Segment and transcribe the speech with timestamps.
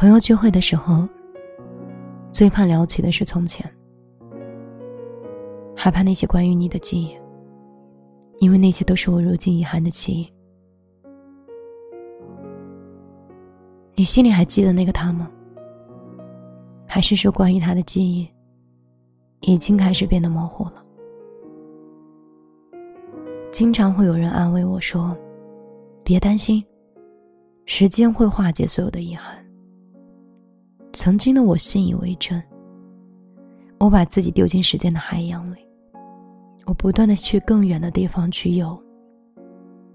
[0.00, 1.08] 朋友聚会的时候，
[2.30, 3.68] 最怕聊起的是从前，
[5.74, 7.18] 害怕那些关于你的记忆，
[8.38, 10.32] 因为那些都是我如今遗憾的记忆。
[13.96, 15.28] 你心里还记得那个他吗？
[16.86, 18.30] 还是说关于他的记忆，
[19.40, 20.80] 已经开始变得模糊了？
[23.50, 25.16] 经常会有人安慰我说
[26.04, 26.64] ：“别担心，
[27.66, 29.36] 时间会化解所有的遗憾。”
[30.92, 32.42] 曾经的我信以为真。
[33.78, 35.58] 我把自己丢进时间的海洋里，
[36.66, 38.76] 我不断的去更远的地方去游。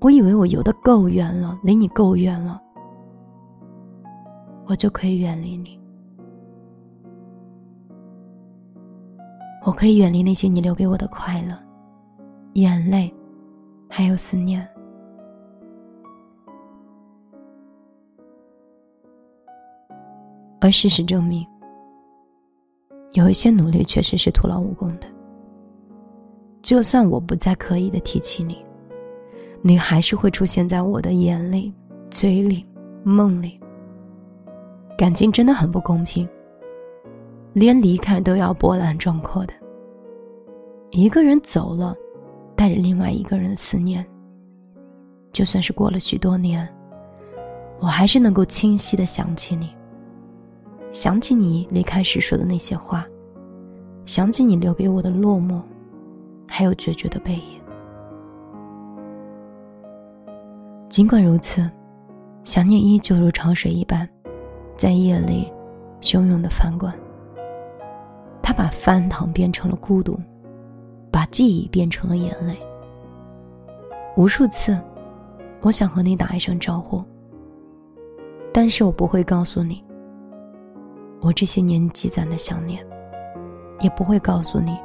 [0.00, 2.60] 我以为我游的够远了，离你够远了，
[4.66, 5.80] 我就可以远离你。
[9.66, 11.56] 我可以远离那些你留给我的快乐、
[12.52, 13.12] 眼泪，
[13.88, 14.68] 还有思念。
[20.64, 21.46] 而事实证明，
[23.12, 25.06] 有一些努力确实是徒劳无功的。
[26.62, 28.64] 就算我不再刻意的提起你，
[29.60, 31.70] 你还是会出现在我的眼里、
[32.10, 32.64] 嘴里、
[33.02, 33.60] 梦里。
[34.96, 36.26] 感情真的很不公平，
[37.52, 39.52] 连离开都要波澜壮阔的。
[40.92, 41.94] 一个人走了，
[42.56, 44.02] 带着另外一个人的思念。
[45.30, 46.66] 就算是过了许多年，
[47.80, 49.68] 我还是能够清晰的想起你。
[50.94, 53.04] 想起你离开时说的那些话，
[54.06, 55.60] 想起你留给我的落寞，
[56.46, 57.60] 还有决绝的背影。
[60.88, 61.68] 尽管如此，
[62.44, 64.08] 想念依旧如潮水一般，
[64.76, 65.52] 在夜里
[66.00, 66.92] 汹涌的翻滚。
[68.40, 70.16] 他把翻腾变成了孤独，
[71.10, 72.56] 把记忆变成了眼泪。
[74.16, 74.78] 无数次，
[75.60, 77.02] 我想和你打一声招呼，
[78.52, 79.83] 但是我不会告诉你。
[81.20, 82.86] 我这些年积攒的想念，
[83.80, 84.78] 也不会告诉你，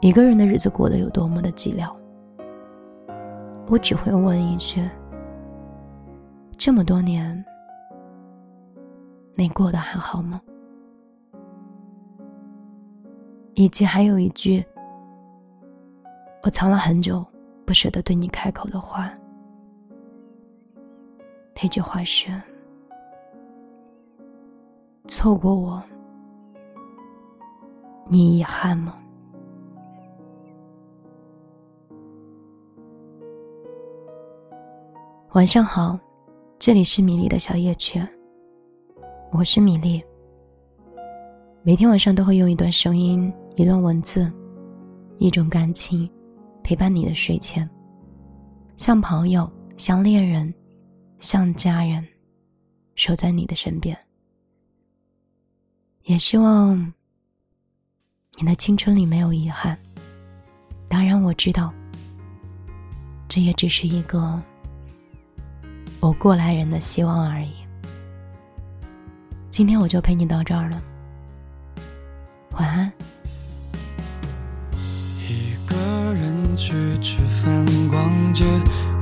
[0.00, 1.94] 一个人的日子过得有多么的寂寥。
[3.68, 4.82] 我只会问一句：
[6.56, 7.44] 这么多年，
[9.34, 10.40] 你过得还好吗？
[13.54, 14.64] 以及还有一句，
[16.42, 17.24] 我藏了很久，
[17.66, 19.12] 不舍得对你开口的话。
[21.62, 22.32] 那句话是。
[25.08, 25.82] 错过我，
[28.08, 28.96] 你遗憾吗？
[35.32, 35.98] 晚上好，
[36.56, 38.00] 这里是米粒的小夜曲，
[39.32, 40.00] 我是米粒。
[41.62, 44.30] 每天晚上都会用一段声音、一段文字、
[45.18, 46.08] 一种感情，
[46.62, 47.68] 陪伴你的睡前，
[48.76, 50.54] 像朋友，像恋人，
[51.18, 52.06] 像家人，
[52.94, 53.98] 守在你的身边。
[56.04, 56.92] 也希望
[58.38, 59.78] 你的青春里没有遗憾。
[60.88, 61.72] 当然，我知道，
[63.28, 64.40] 这也只是一个
[66.00, 67.52] 我过来人的希望而已。
[69.50, 70.82] 今天我就陪你到这儿了，
[72.52, 72.92] 晚安。
[75.28, 75.76] 一个
[76.14, 78.44] 人去吃饭、逛街，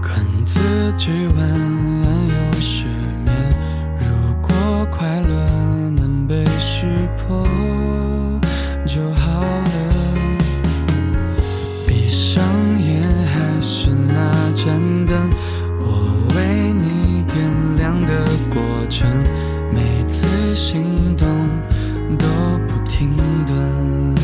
[0.00, 1.48] 跟自己玩
[2.28, 2.43] 游
[18.96, 19.10] 程，
[19.72, 21.26] 每次心动
[22.16, 22.26] 都
[22.68, 23.10] 不停
[23.44, 24.14] 顿。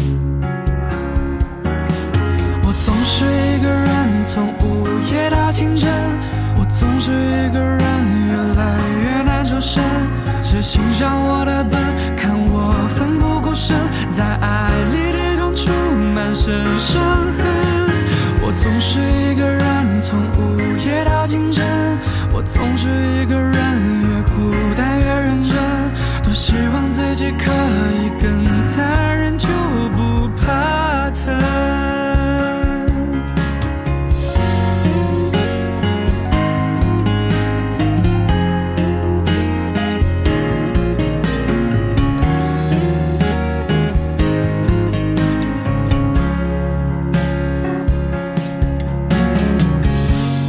[2.63, 5.91] 我总是一个人，从午夜到清晨，
[6.57, 7.81] 我总是一个人，
[8.29, 9.83] 越来越难抽身。
[10.41, 11.81] 谁欣赏我的笨？
[12.17, 13.77] 看我奋不顾身，
[14.09, 15.69] 在爱里跌撞出
[16.15, 17.43] 满身伤痕。
[18.41, 21.67] 我总是一个人，从午夜到清晨。
[22.33, 24.00] 我总是一个人，
[26.51, 29.47] 希望自己可以更残忍，就
[29.91, 31.39] 不怕疼。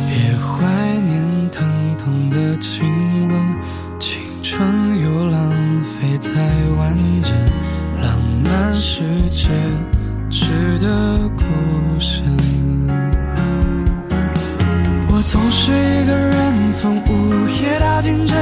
[0.07, 0.65] 别怀
[1.05, 2.90] 念疼痛的情
[15.31, 18.37] 总是一个人从午夜到清晨，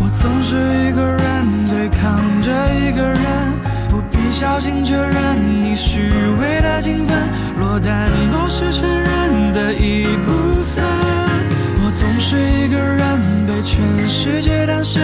[0.00, 0.08] 我。
[0.24, 2.50] 总是一个人对抗着
[2.80, 3.20] 一个人，
[3.90, 6.00] 不必小心确认你虚
[6.40, 7.14] 伪的兴奋，
[7.58, 10.32] 落单都是承认的一部
[10.74, 10.82] 分。
[11.82, 15.02] 我总是一个人被全世界单身，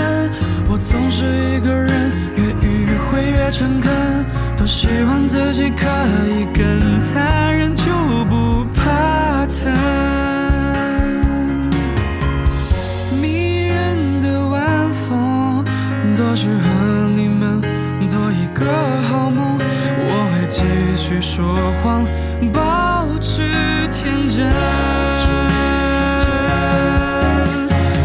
[0.71, 3.93] 我总是一个人越迂回越诚恳，
[4.57, 5.87] 多希望自己可
[6.31, 7.85] 以更残忍，就
[16.31, 17.61] 多适合你们
[18.07, 18.65] 做一个
[19.09, 19.59] 好梦。
[19.59, 20.63] 我会继
[20.95, 22.07] 续说谎，
[22.53, 23.43] 保持
[23.91, 24.47] 天真。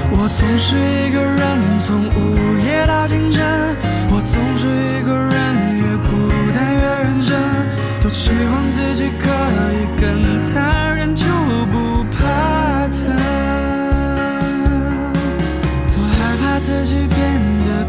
[0.09, 2.17] 我总是一个人，从午
[2.65, 3.45] 夜到清晨。
[4.09, 6.09] 我总是一个人，越孤
[6.51, 7.29] 单越认真。
[8.01, 9.29] 多希望自己可
[9.71, 10.03] 以更
[10.39, 10.84] 残忍，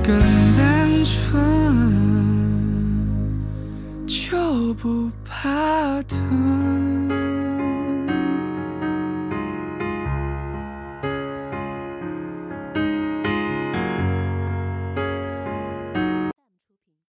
[0.06, 0.16] 更
[0.56, 1.36] 单纯
[4.06, 7.25] 就不怕疼。